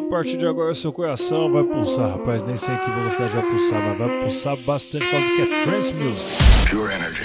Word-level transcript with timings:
A 0.00 0.02
partir 0.10 0.38
de 0.38 0.46
agora 0.46 0.74
seu 0.74 0.90
coração 0.94 1.52
vai 1.52 1.62
pulsar, 1.62 2.12
rapaz. 2.12 2.42
Nem 2.42 2.56
sei 2.56 2.74
em 2.74 2.78
que 2.78 2.90
velocidade 2.90 3.34
vai 3.34 3.42
pulsar, 3.42 3.82
mas 3.82 3.98
vai 3.98 4.22
pulsar 4.22 4.56
bastante 4.56 5.04
por 5.04 5.10
causa 5.10 5.26
que 5.26 5.42
é 5.42 5.64
trance 5.64 5.92
music. 5.92 6.24
Pure 6.70 6.90
energy. 6.94 7.22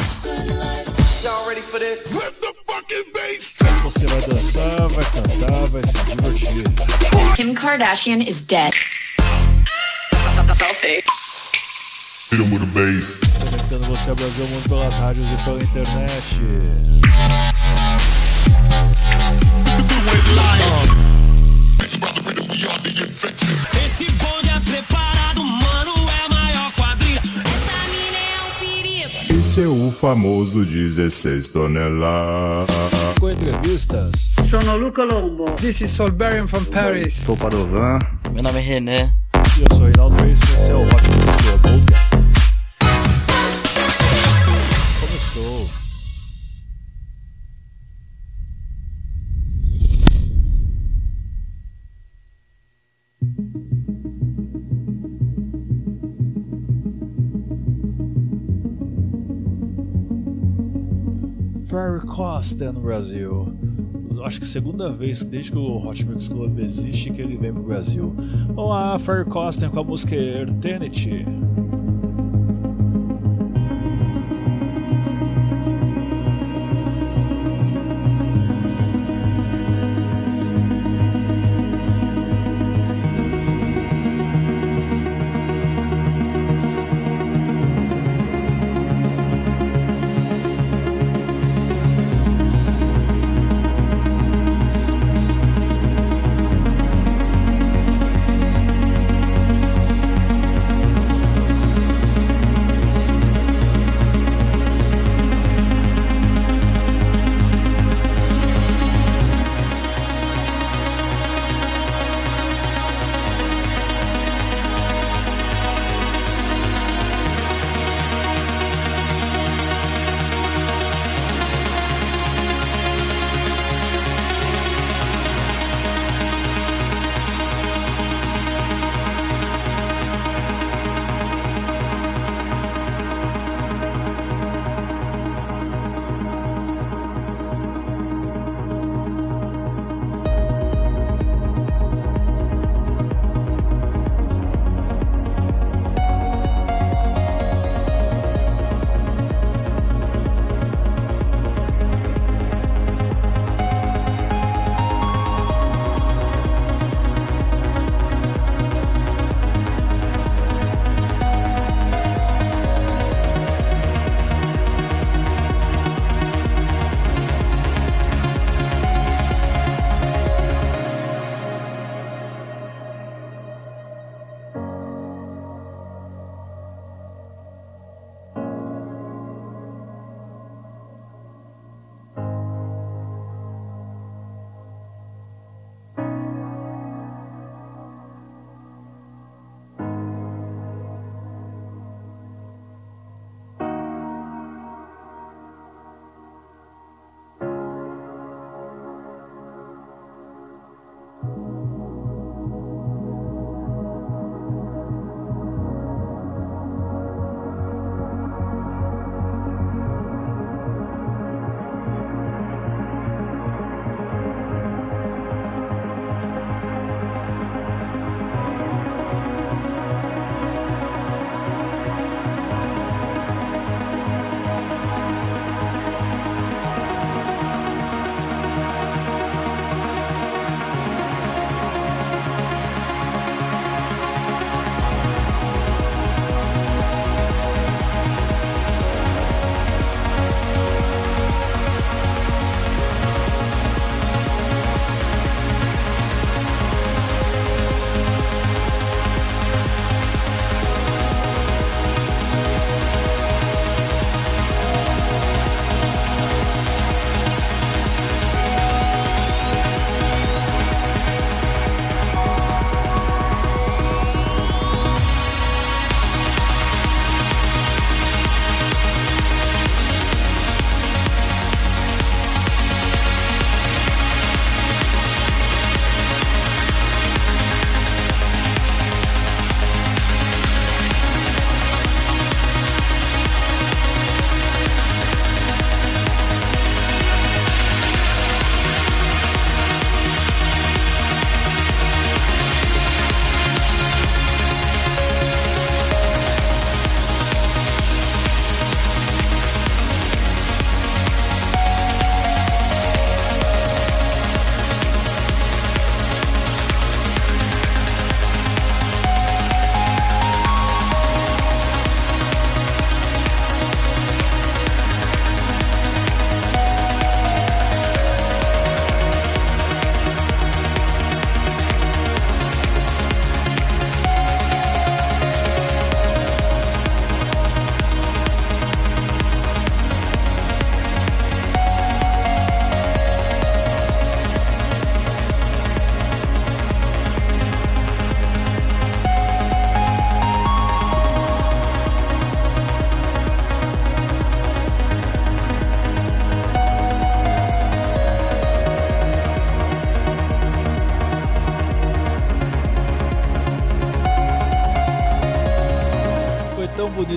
Y'all 1.23 1.47
ready 1.47 1.61
for 1.61 1.79
this? 1.79 2.05
Let 2.13 2.33
the 2.41 2.53
fucking 2.67 3.13
bass 3.13 3.53
Você 3.81 4.05
vai 4.07 4.21
dançar, 4.23 4.89
vai 4.89 5.05
cantar, 5.05 5.69
vai 5.69 5.83
se 5.83 5.93
divertir. 6.03 6.63
Kim 7.37 7.53
Kardashian 7.53 8.21
is 8.21 8.41
dead. 8.41 8.73
Selfie. 10.53 11.01
Hit 12.29 12.41
him 12.41 12.51
with 12.53 12.61
a 12.61 12.65
bass. 12.73 13.19
Conectando 13.39 13.85
você 13.87 14.09
ao 14.09 14.15
Brasil, 14.17 14.47
mundo 14.47 14.67
pelas 14.67 14.97
rádios 14.97 15.25
e 15.31 15.45
pela 15.45 15.63
internet. 15.63 16.41
Esse 22.97 24.09
bonde 24.11 24.49
é 24.49 24.59
preparado, 24.61 25.43
mano, 25.43 25.91
é 26.09 26.33
maior 26.33 26.71
quadrilha. 26.75 27.19
Essa 27.19 27.89
mina 27.91 28.17
é 28.17 28.39
um 28.47 28.53
perigo. 28.57 29.37
Esse 29.37 29.63
é 29.63 29.67
o 29.67 29.91
famoso 29.91 30.63
16 30.63 31.49
toneladas. 31.49 32.73
Com 33.19 33.31
entrevistas. 33.31 34.31
Sono 34.49 34.77
Luca 34.77 35.03
Lombo. 35.03 35.43
This 35.57 35.81
is 35.81 35.91
Solberian 35.91 36.47
from 36.47 36.63
Paris. 36.65 37.15
Sou 37.15 37.35
Padovan. 37.35 37.99
Meu 38.31 38.41
nome 38.41 38.59
é 38.59 38.61
René. 38.61 39.13
Costa 62.55 62.71
no 62.71 62.79
Brasil. 62.79 63.53
Acho 64.23 64.39
que 64.39 64.45
segunda 64.45 64.89
vez 64.89 65.21
desde 65.25 65.51
que 65.51 65.57
o 65.57 65.75
Hot 65.75 66.05
Mix 66.05 66.29
Club 66.29 66.59
existe 66.59 67.11
que 67.11 67.21
ele 67.21 67.35
vem 67.35 67.51
pro 67.53 67.63
Brasil. 67.63 68.15
Vamos 68.47 68.69
lá, 68.69 68.97
Ferry 68.97 69.25
Costa 69.25 69.69
com 69.69 69.79
a 69.79 69.83
música 69.83 70.15
Eternity. 70.15 71.25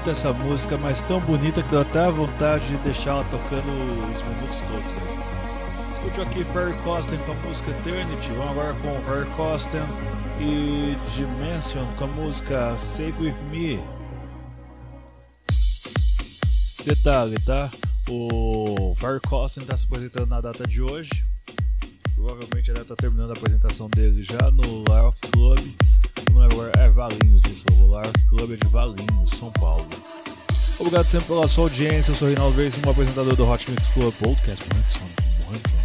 Bonita 0.08 0.10
essa 0.10 0.32
música, 0.32 0.78
mas 0.78 1.02
tão 1.02 1.20
bonita 1.20 1.62
que 1.62 1.70
deu 1.70 1.80
até 1.80 2.10
vontade 2.10 2.66
de 2.68 2.76
deixar 2.78 3.10
ela 3.10 3.24
tocando 3.24 3.68
os 4.12 4.22
minutos 4.22 4.60
todos 4.60 4.96
aí. 4.96 5.92
Escute 5.94 6.20
aqui 6.20 6.44
Ferry 6.44 6.74
Costen 6.82 7.18
com 7.20 7.32
a 7.32 7.34
música 7.34 7.70
Eternity, 7.70 8.32
vamos 8.32 8.50
agora 8.50 8.74
com 8.74 9.00
Ferry 9.02 9.30
Costen 9.36 9.82
e 10.40 10.96
Dimension 11.14 11.86
com 11.96 12.04
a 12.04 12.06
música 12.06 12.76
Safe 12.78 13.14
With 13.20 13.34
Me. 13.50 13.80
Detalhe, 16.84 17.38
tá? 17.44 17.70
O 18.08 18.94
Ferry 18.96 19.20
Costen 19.28 19.62
está 19.64 19.76
se 19.76 19.84
apresentando 19.84 20.28
na 20.28 20.40
data 20.40 20.66
de 20.66 20.80
hoje. 20.80 21.10
Provavelmente 22.14 22.70
ele 22.70 22.80
está 22.80 22.96
terminando 22.96 23.30
a 23.30 23.34
apresentação 23.34 23.88
dele 23.88 24.22
já 24.22 24.50
no 24.50 24.84
Rock 24.84 25.30
Club 25.30 25.87
Valinhos 26.98 27.42
isso, 27.46 27.64
o 27.80 27.90
Lark 27.92 28.12
Club 28.28 28.54
é 28.54 28.56
de 28.56 28.66
Valinhos, 28.66 29.30
São 29.30 29.52
Paulo. 29.52 29.86
Obrigado 30.80 31.06
sempre 31.06 31.28
pela 31.28 31.46
sua 31.46 31.66
audiência, 31.66 32.10
eu 32.10 32.14
sou 32.16 32.26
Reinaldo 32.26 32.56
Reis, 32.56 32.74
um 32.84 32.90
apresentador 32.90 33.36
do 33.36 33.48
Hot 33.48 33.70
Mix 33.70 33.88
Club 33.90 34.12
Podcast, 34.14 34.64
de 34.64 34.92
sono, 34.92 35.08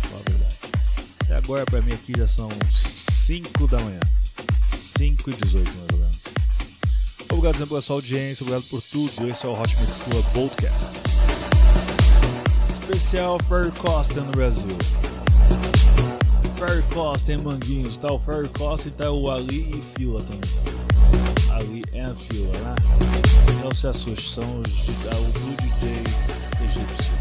fala 0.09 0.21
a 0.25 0.29
verdade. 0.31 0.55
E 1.29 1.33
agora 1.33 1.65
pra 1.65 1.83
mim 1.83 1.93
aqui 1.93 2.13
já 2.17 2.27
são 2.27 2.49
5 2.71 3.67
da 3.67 3.77
manhã, 3.81 3.99
5 4.75 5.29
e 5.29 5.33
18 5.33 5.71
mais 5.77 5.91
ou 5.91 5.97
menos. 5.99 6.19
Obrigado 7.29 7.53
sempre 7.53 7.69
pela 7.69 7.81
sua 7.83 7.95
audiência, 7.97 8.43
obrigado 8.43 8.67
por 8.67 8.81
tudo, 8.81 9.29
esse 9.29 9.45
é 9.45 9.49
o 9.49 9.53
Hot 9.53 9.77
Mix 9.81 9.99
Club 9.99 10.25
Podcast. 10.33 10.89
Especial 12.81 13.37
Ferry 13.47 13.71
Costa 13.73 14.19
no 14.19 14.31
Brasil. 14.31 14.77
Ferry 16.57 16.81
Costa 16.91 17.33
em 17.33 17.37
Manguinhos, 17.37 17.97
tá 17.97 18.11
o 18.11 18.19
Ferry 18.19 18.49
Costa 18.49 18.87
e 18.87 18.91
tá 18.91 19.11
o 19.11 19.29
Ali 19.29 19.77
e 19.77 19.83
Fila 19.95 20.23
também. 20.23 20.72
Ali 21.53 21.83
e 21.93 22.15
Fila, 22.15 22.51
né? 22.59 22.75
Não 23.63 23.71
se 23.93 24.09
os, 24.09 24.35
é 25.05 25.15
o 25.15 25.31
do 25.31 25.55
DJ 25.61 25.91
egípcio. 26.65 27.12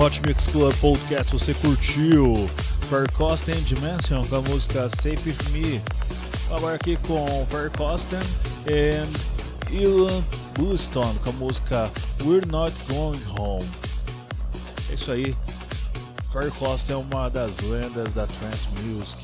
Hot 0.00 0.18
Mix 0.26 0.46
Club 0.46 0.74
Podcast. 0.80 1.30
Você 1.30 1.52
curtiu 1.52 2.48
Fair 2.88 3.12
Costen 3.12 3.60
Dimension 3.64 4.24
com 4.24 4.36
a 4.36 4.40
música 4.40 4.88
Safe 4.88 5.28
With 5.28 5.50
Me. 5.52 5.82
Agora 6.50 6.76
aqui 6.76 6.96
com 7.06 7.44
Fair 7.50 7.70
Costen 7.72 8.18
e 8.66 9.74
Ilan 9.76 10.24
Buston 10.54 11.14
com 11.22 11.28
a 11.28 11.32
música 11.34 11.90
We're 12.24 12.46
Not 12.46 12.72
Going 12.88 13.20
Home. 13.38 13.68
É 14.88 14.94
isso 14.94 15.12
aí. 15.12 15.36
Fair 16.32 16.50
Costen 16.52 16.96
é 16.96 16.98
uma 16.98 17.28
das 17.28 17.58
lendas 17.60 18.14
da 18.14 18.26
Trance 18.26 18.68
Music. 18.82 19.22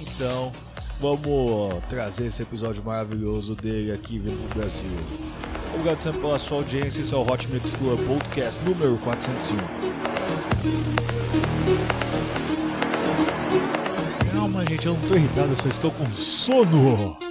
Então, 0.00 0.52
vamos 1.00 1.82
trazer 1.88 2.26
esse 2.26 2.42
episódio 2.42 2.80
maravilhoso 2.84 3.56
dele 3.56 3.90
aqui 3.90 4.20
vindo 4.20 4.38
pro 4.50 4.60
Brasil. 4.60 4.86
Obrigado 5.72 5.98
sempre 5.98 6.20
pela 6.20 6.38
sua 6.38 6.58
audiência. 6.58 7.00
Esse 7.00 7.14
é 7.14 7.16
o 7.16 7.22
Hot 7.22 7.48
Mix 7.48 7.74
Club 7.74 7.98
Podcast 8.06 8.62
número 8.64 8.98
401. 8.98 9.58
Calma, 14.32 14.66
gente, 14.66 14.86
eu 14.86 14.94
não 14.94 15.00
tô 15.02 15.14
irritado, 15.14 15.50
eu 15.50 15.56
só 15.56 15.68
estou 15.68 15.90
com 15.90 16.10
sono. 16.12 17.29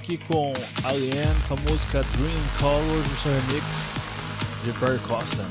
Aqui 0.00 0.18
com 0.28 0.52
Alien 0.84 1.28
com 1.46 1.54
a 1.54 1.70
música 1.70 2.02
Dream 2.02 2.42
Colors, 2.58 3.06
o 3.06 3.16
seu 3.16 3.32
remix 3.32 3.94
de 4.64 4.72
Ferry 4.72 4.98
Costin. 5.00 5.46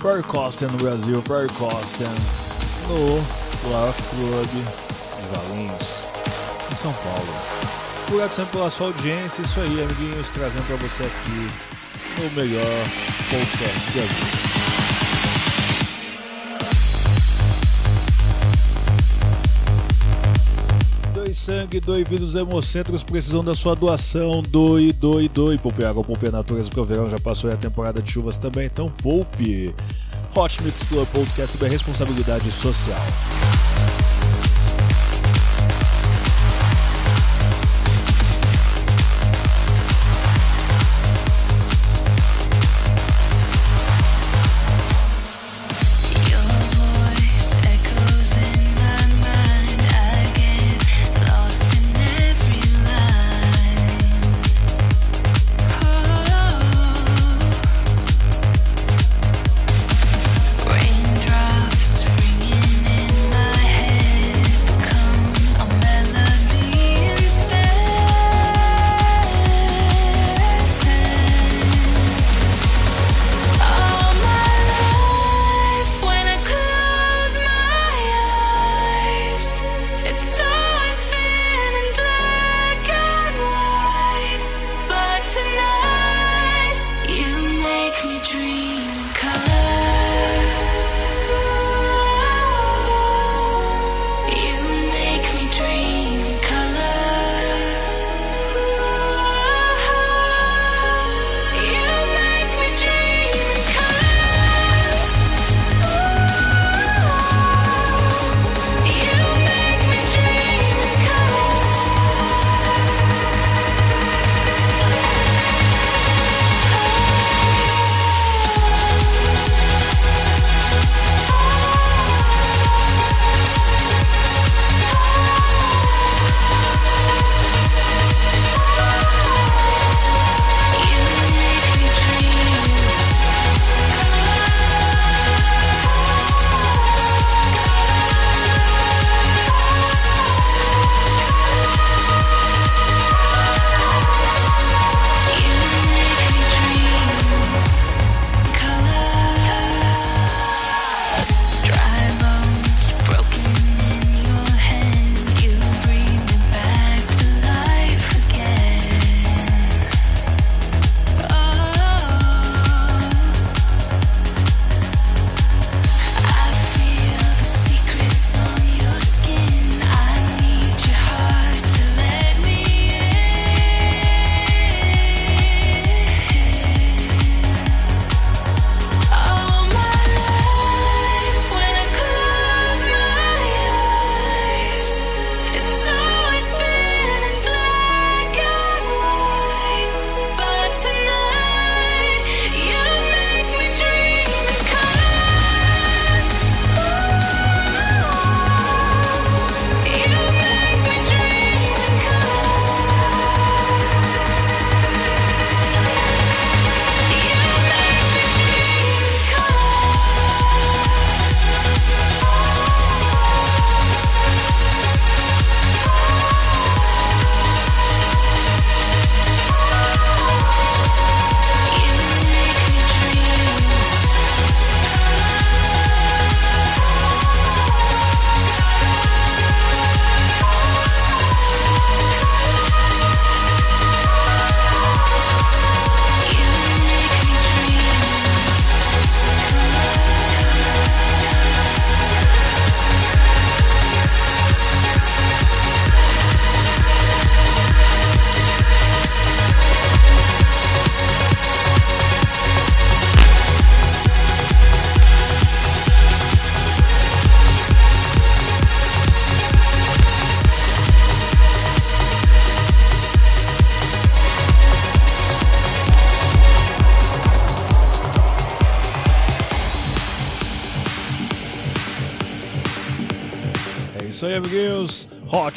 Ferry 0.00 0.22
Costin 0.22 0.66
no 0.66 0.78
Brasil, 0.78 1.22
Ferry 1.22 1.48
Costin 1.54 2.04
no 2.88 3.16
Rock 3.68 4.02
Club 4.10 4.48
de 4.50 5.36
Valinhos, 5.36 6.02
em 6.72 6.76
São 6.76 6.92
Paulo. 6.92 7.34
Obrigado 8.06 8.30
sempre 8.30 8.52
pela 8.52 8.70
sua 8.70 8.86
audiência, 8.86 9.42
isso 9.42 9.60
aí, 9.60 9.82
amiguinhos, 9.82 10.28
trazendo 10.30 10.64
para 10.66 10.76
você 10.76 11.02
aqui 11.02 12.24
o 12.24 12.30
melhor 12.36 12.62
podcast 13.30 13.80
de 13.86 13.98
Brasil. 13.98 14.45
Sangue, 21.66 21.80
doe 21.80 22.04
vidas 22.04 22.34
hemocentros 22.34 23.02
precisam 23.02 23.44
da 23.44 23.54
sua 23.54 23.74
doação. 23.74 24.42
Doe, 24.42 24.92
doe, 24.92 25.28
doe. 25.28 25.58
Poupe 25.58 25.84
água, 25.84 26.02
poupe 26.02 26.28
a 26.28 26.30
natureza, 26.30 26.68
porque 26.68 26.80
o 26.80 26.84
verão 26.84 27.10
já 27.10 27.18
passou 27.18 27.50
e 27.50 27.52
a 27.52 27.56
temporada 27.56 28.00
de 28.00 28.10
chuvas 28.10 28.38
também, 28.38 28.66
então 28.66 28.90
poupe. 29.02 29.74
Hot 30.34 30.62
Mix 30.62 30.84
Club 30.84 31.06
Podcast 31.08 31.64
é 31.64 31.68
responsabilidade 31.68 32.50
social. 32.52 33.00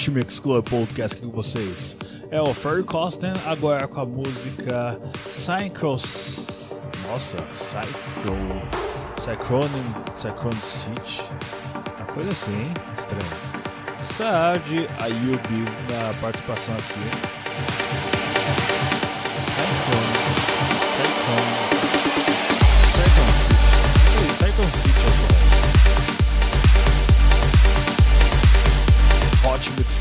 Mix 0.08 0.40
Club 0.40 0.68
Podcast 0.70 1.18
aqui 1.18 1.26
com 1.26 1.32
vocês. 1.32 1.98
É 2.32 2.42
o 2.42 2.54
Ferry 2.54 2.84
Costin 2.84 3.34
agora 3.46 3.88
com 3.88 4.00
a 4.00 4.06
música 4.06 5.00
Synchros. 5.28 6.90
Nossa, 7.08 7.38
Psycho. 7.52 8.00
Cyclonin. 9.20 9.94
Cyclone 10.14 10.62
City. 10.62 11.22
Uma 11.98 12.06
coisa 12.14 12.30
assim, 12.30 12.54
hein? 12.54 12.74
Estranho. 12.94 13.24
Saad 14.02 14.88
Ayubi 15.02 15.66
na 15.90 16.14
participação 16.22 16.76
aqui. 16.76 17.89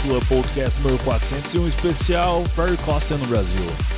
Club 0.02 0.24
Podcast 0.26 0.78
número 0.78 0.98
401, 1.04 1.68
especial 1.68 2.44
Ferry 2.54 2.76
Costa 2.78 3.16
no 3.16 3.26
Brasil. 3.26 3.97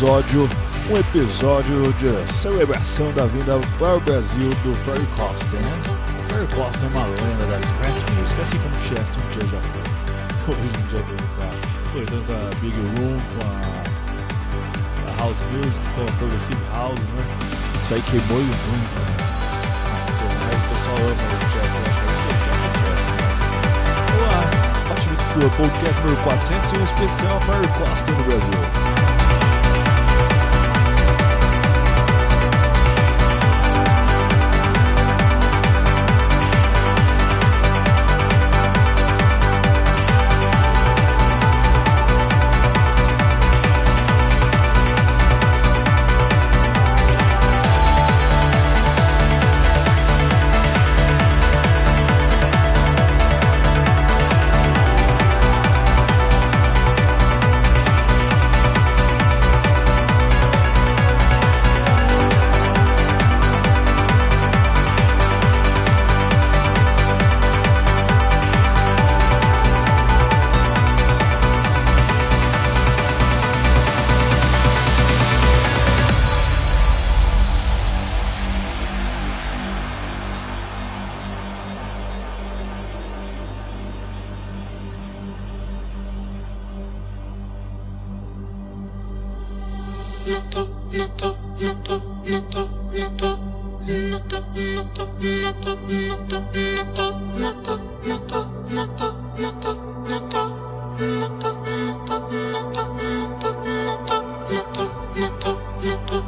Episódio, 0.00 0.48
um 0.88 0.96
episódio 0.96 1.92
de 1.98 2.32
celebração 2.32 3.12
da 3.12 3.26
vinda 3.26 3.60
para 3.78 3.96
o 3.98 4.00
Brasil 4.00 4.48
do 4.64 4.74
Ferry 4.76 5.06
Costa, 5.14 5.56
né? 5.58 5.82
Ferry 6.26 6.46
Costa 6.54 6.86
é 6.86 6.88
uma 6.88 7.04
lenda 7.04 7.44
da 7.44 7.58
Trance 7.58 8.04
Music, 8.16 8.40
assim 8.40 8.58
como 8.60 8.74
Chester 8.76 9.22
um 9.22 9.28
dia 9.28 9.46
já 9.52 9.60
foi. 9.60 10.54
Hoje 10.54 10.68
em 10.68 10.88
dia 10.88 11.04
veio 11.04 11.20
com 11.36 11.42
a, 11.44 11.52
com 12.24 12.32
a 12.32 12.50
Big 12.62 12.80
Room, 12.80 13.18
com 13.20 13.44
a, 13.44 15.12
a 15.12 15.22
House 15.22 15.36
Music, 15.52 15.84
com 15.94 16.00
a 16.00 16.12
Progressive 16.16 16.62
House, 16.72 16.98
né? 16.98 17.24
Isso 17.84 17.92
aí 17.92 18.00
queimou 18.00 18.38
muito, 18.40 18.94
né? 18.96 19.16
Nossa, 20.00 20.24
o 20.24 20.68
pessoal 20.70 20.96
ama 20.96 21.12
o 21.12 21.44
Chester, 21.52 21.76
eu 21.76 21.84
acho 21.84 22.00
que 22.00 22.08
é 22.08 22.36
Chester, 22.40 22.72
Chester, 22.72 23.12
né? 23.12 23.36
Vamos 24.08 24.24
lá, 24.32 24.94
Hot 24.94 25.04
Mix 25.10 25.28
Club 25.28 25.52
Podcast 25.58 26.00
número 26.00 26.22
400 26.22 26.72
e 26.72 26.78
um 26.78 26.84
especial 26.84 27.40
Ferry 27.42 27.68
Costa 27.76 28.12
no 28.12 28.24
Brasil. 28.24 29.29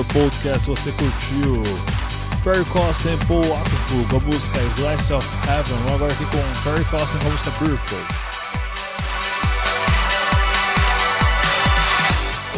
Club 0.00 0.06
Podcast. 0.12 0.66
Você 0.66 0.92
curtiu 0.92 1.62
Perry 2.42 2.64
Costin 2.66 3.14
e 3.14 3.26
Paul 3.26 3.40
Apple 3.40 4.04
com 4.08 4.16
a 4.16 4.20
música 4.20 4.58
Slice 4.76 5.12
of 5.12 5.26
Heaven. 5.46 5.76
Vamos 5.78 5.92
agora 5.94 6.12
aqui 6.12 6.24
com 6.26 6.62
Perry 6.62 6.84
Costin 6.86 7.18
com 7.18 7.26
a 7.26 7.30
música 7.30 7.50
Beautiful. 7.58 7.98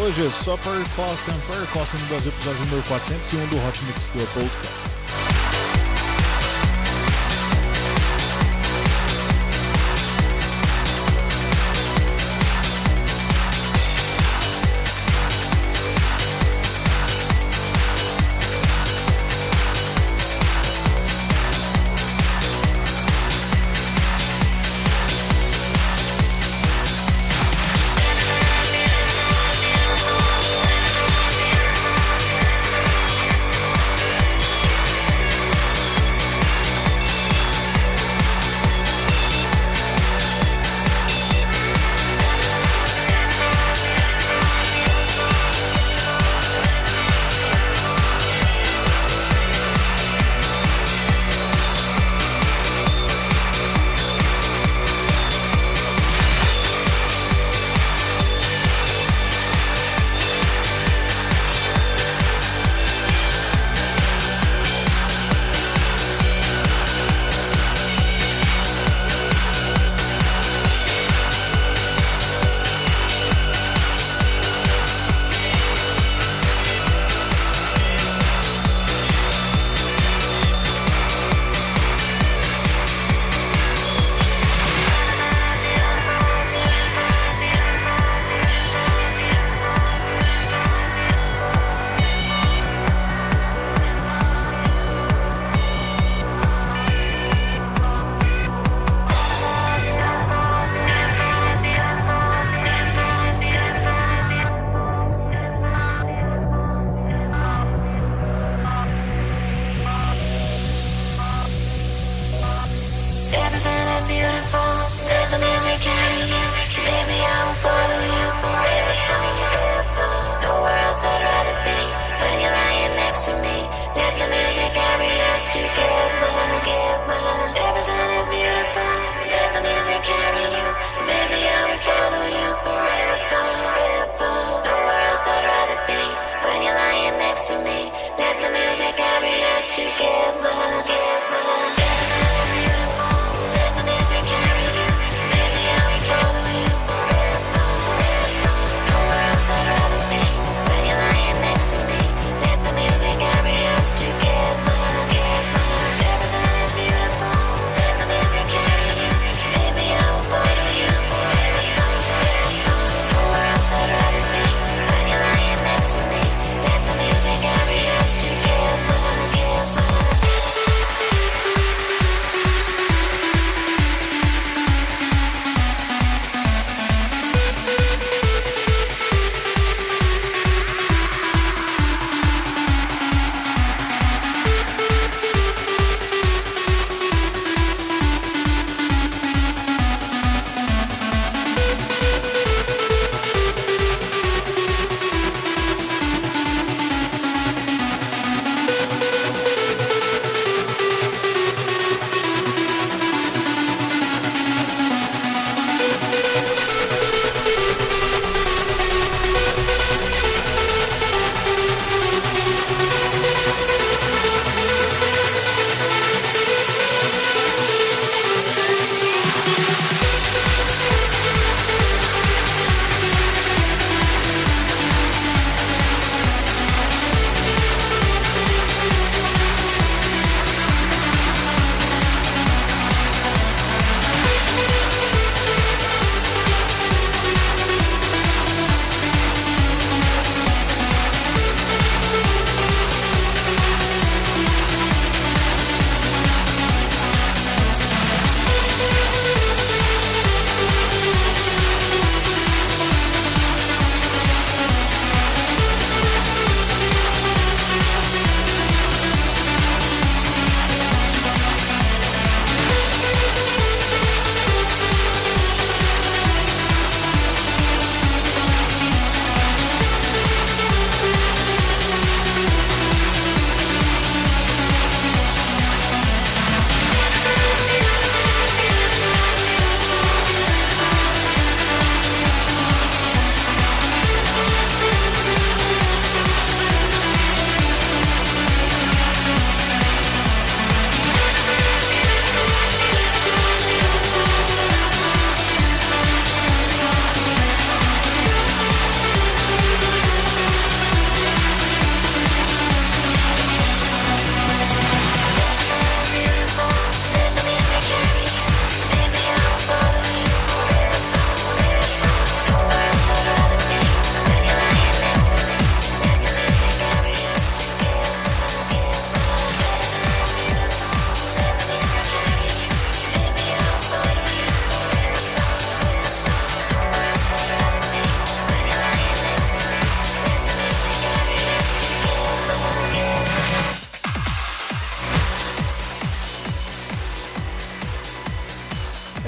Hoje 0.04 0.26
é 0.26 0.30
só 0.30 0.56
Perry 0.58 0.84
Costin, 0.96 1.32
Perry 1.48 1.66
Costin 1.68 1.96
no 1.98 2.06
Brasil, 2.08 2.32
episódio 2.32 2.60
número 2.60 2.82
401 2.88 3.46
do 3.46 3.66
Hot 3.66 3.84
Mix 3.84 4.06
Club 4.08 4.28
Podcast. 4.34 4.91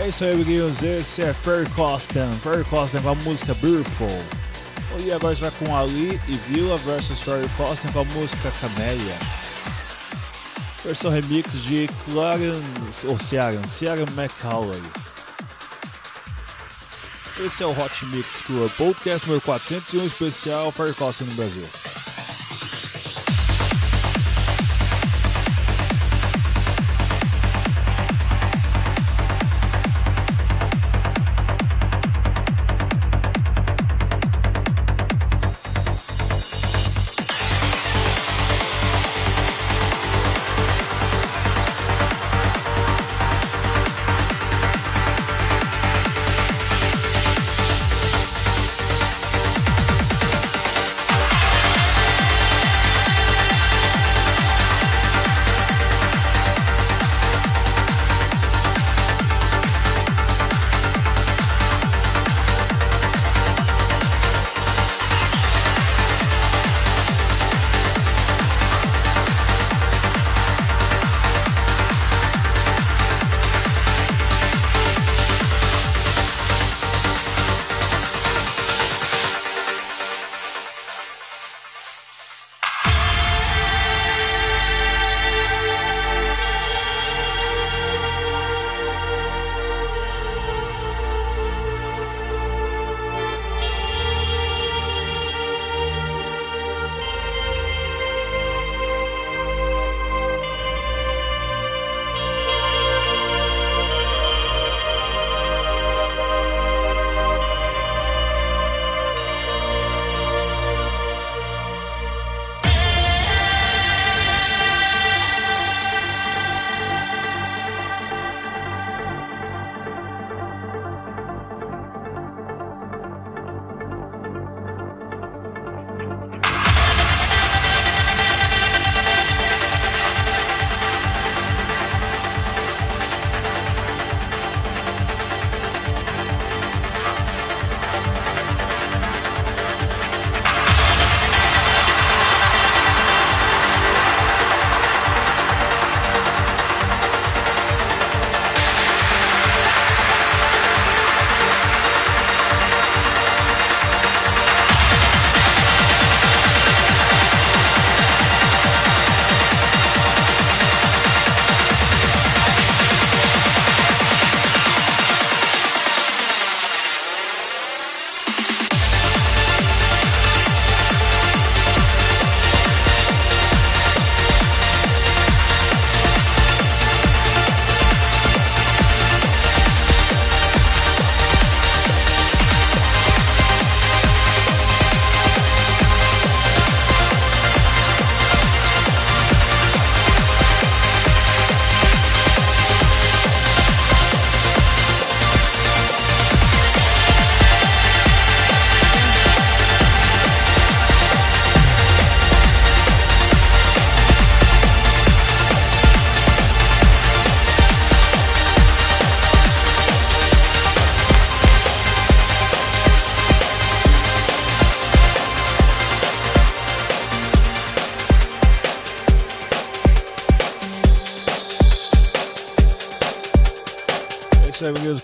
É 0.04 0.08
isso 0.08 0.22
aí, 0.22 0.32
amiguinhos. 0.32 0.82
Esse 0.82 1.22
é 1.22 1.32
Ferry 1.32 1.66
Costan. 1.70 2.30
Ferry 2.42 2.62
Costan 2.64 3.00
com 3.00 3.08
a 3.08 3.14
música 3.14 3.54
Beautiful. 3.54 4.06
E 5.02 5.10
agora 5.10 5.34
vai 5.34 5.50
com 5.52 5.74
Ali 5.74 6.20
e 6.28 6.32
Villa 6.46 6.76
versus 6.76 7.22
Ferry 7.22 7.48
Costan 7.56 7.90
com 7.90 8.00
a 8.00 8.04
música 8.04 8.52
Camélia. 8.60 9.14
Versão 10.84 11.10
remix 11.10 11.54
de 11.62 11.88
Clarence, 12.04 13.06
ou 13.06 13.18
Ciaran, 13.18 13.66
Ciaran 13.66 14.04
McCauley. 14.14 14.82
Esse 17.42 17.62
é 17.62 17.66
o 17.66 17.70
Hot 17.70 18.04
Mix 18.04 18.42
Club 18.42 18.70
Podcast 18.72 19.26
número 19.26 19.40
401 19.40 20.04
especial 20.04 20.70
Ferry 20.70 20.92
Costan 20.92 21.24
no 21.24 21.32
Brasil. 21.32 21.93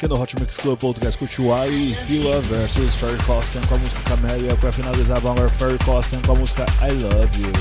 Aqui 0.00 0.08
no 0.08 0.18
Hot 0.18 0.34
Mix 0.40 0.56
Club 0.56 0.78
Podcast 0.78 1.18
curtiu 1.18 1.52
Ali 1.52 1.94
Fila 2.06 2.40
versus 2.42 2.94
Ferry 2.94 3.22
Costan 3.24 3.60
com 3.68 3.74
a 3.74 3.78
música 3.78 4.00
Camélia. 4.08 4.56
Para 4.56 4.72
finalizar, 4.72 5.20
vamos 5.20 5.38
agora 5.38 5.54
Ferry 5.58 5.78
Costan 5.84 6.22
com 6.22 6.32
a 6.32 6.34
música 6.36 6.64
I 6.80 6.92
Love 6.92 7.42
You. 7.42 7.52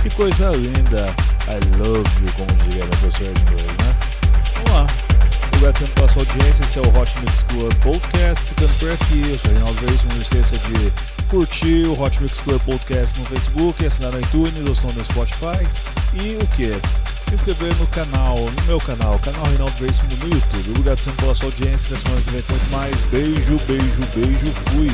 Que 0.00 0.10
coisa 0.10 0.50
linda! 0.50 1.12
I 1.48 1.58
love 1.78 2.08
you, 2.22 2.32
como 2.36 2.52
diria 2.62 2.84
a 2.84 2.86
professora 2.86 3.32
de 3.32 3.40
inglês, 3.40 3.66
né? 3.66 3.96
Vamos 4.54 4.72
lá. 4.72 4.86
Obrigado 5.48 5.94
pela 5.94 6.08
sua 6.08 6.22
audiência. 6.22 6.62
Esse 6.62 6.78
é 6.78 6.82
o 6.82 7.00
Hot 7.00 7.18
Mix 7.22 7.42
Club 7.42 7.74
Podcast. 7.82 8.44
Ficando 8.44 8.78
por 8.78 8.92
aqui. 8.92 9.22
Eu 9.28 9.38
sou 9.38 9.50
Reinaldo 9.50 9.86
Reis. 9.86 10.04
Não 10.04 10.22
esqueça 10.22 10.58
de 10.58 11.26
curtir 11.28 11.86
o 11.88 12.00
Hot 12.00 12.22
Mix 12.22 12.38
Club 12.38 12.62
Podcast 12.62 13.18
no 13.18 13.26
Facebook, 13.26 13.84
assinar 13.84 14.12
no 14.12 14.20
iTunes, 14.20 14.84
ou 14.84 14.92
no 14.92 15.04
Spotify. 15.04 15.66
E 16.14 16.36
o 16.36 16.46
que? 16.54 17.09
Se 17.30 17.34
inscrever 17.36 17.72
no 17.76 17.86
canal, 17.86 18.36
no 18.36 18.62
meu 18.66 18.80
canal, 18.80 19.16
canal 19.20 19.44
Reinaldo 19.44 19.72
Veríssimo 19.78 20.08
no 20.20 20.34
YouTube. 20.34 20.70
Obrigado 20.70 20.98
sempre 20.98 21.20
pela 21.22 21.34
sua 21.34 21.46
audiência. 21.46 21.94
Na 21.94 22.02
semana 22.02 22.20
que 22.22 22.30
vem 22.30 22.42
tem 22.42 22.56
muito 22.56 22.72
mais. 22.72 22.96
Beijo, 23.12 23.56
beijo, 23.66 24.00
beijo. 24.16 24.46
Fui. 24.70 24.88